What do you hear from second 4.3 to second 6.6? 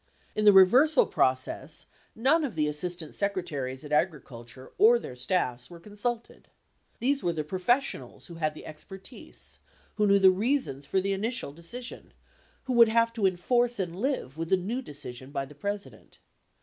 ture or their staffs were consulted.